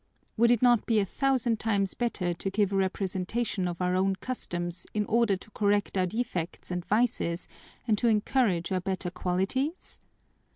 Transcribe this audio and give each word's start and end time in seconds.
Would 0.35 0.49
it 0.49 0.63
not 0.63 0.87
be 0.87 0.99
a 0.99 1.05
thousand 1.05 1.59
times 1.59 1.93
better 1.93 2.33
to 2.33 2.49
give 2.49 2.73
a 2.73 2.75
representation 2.75 3.67
of 3.67 3.79
our 3.79 3.93
own 3.95 4.15
customs 4.15 4.87
in 4.95 5.05
order 5.05 5.37
to 5.37 5.51
correct 5.51 5.95
our 5.95 6.07
defects 6.07 6.71
and 6.71 6.83
vices 6.83 7.47
and 7.87 7.99
to 7.99 8.07
encourage 8.07 8.71
our 8.71 8.81
better 8.81 9.11
qualities?" 9.11 9.99